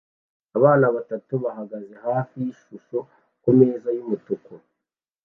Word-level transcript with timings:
Abana 0.57 0.85
batatu 0.95 1.33
bahagaze 1.43 1.93
hafi 2.05 2.35
yishusho 2.45 2.97
kumeza 3.41 3.89
yumutuku 3.97 4.53